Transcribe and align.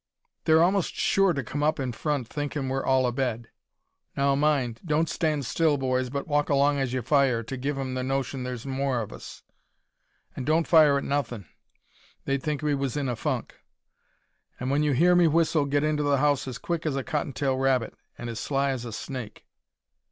"They're 0.45 0.63
a'most 0.63 0.95
sure 0.95 1.31
to 1.31 1.43
come 1.43 1.61
up 1.61 1.79
in 1.79 1.91
front 1.91 2.27
thinkin' 2.27 2.69
we're 2.69 2.83
all 2.83 3.05
a 3.05 3.11
bed. 3.11 3.49
Now, 4.17 4.33
mind 4.33 4.81
don't 4.83 5.07
stand 5.07 5.45
still, 5.45 5.77
boys, 5.77 6.09
but 6.09 6.27
walk 6.27 6.49
along 6.49 6.79
as 6.79 6.91
ye 6.91 7.01
fire, 7.01 7.43
to 7.43 7.55
give 7.55 7.77
'em 7.77 7.93
the 7.93 8.01
notion 8.01 8.41
there's 8.41 8.65
more 8.65 9.01
of 9.01 9.13
us. 9.13 9.43
An' 10.35 10.43
don't 10.43 10.65
fire 10.67 10.97
at 10.97 11.03
nothin'. 11.03 11.45
They'd 12.25 12.41
think 12.41 12.63
we 12.63 12.73
was 12.73 12.97
in 12.97 13.07
a 13.09 13.15
funk. 13.15 13.53
An' 14.59 14.71
when 14.71 14.81
you 14.81 14.93
hear 14.93 15.13
me 15.13 15.27
whistle 15.27 15.65
get 15.65 15.83
into 15.83 16.01
the 16.01 16.17
house 16.17 16.47
as 16.47 16.57
quick 16.57 16.87
as 16.87 16.95
a 16.95 17.03
cotton 17.03 17.31
tail 17.31 17.55
rabbit 17.57 17.93
an' 18.17 18.27
as 18.27 18.39
sly 18.39 18.71
as 18.71 18.85
a 18.85 18.91
snake." 18.91 19.45